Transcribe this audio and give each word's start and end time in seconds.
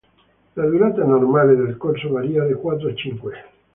La 0.55 0.65
durata 0.65 1.03
normale 1.03 1.55
del 1.55 1.77
corso 1.77 2.09
varia 2.09 2.43
da 2.43 2.55
quattro 2.55 2.89
a 2.89 2.95
cinque. 2.95 3.43